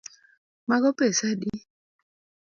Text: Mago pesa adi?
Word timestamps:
Mago 0.67 0.91
pesa 0.97 1.23
adi? 1.31 1.51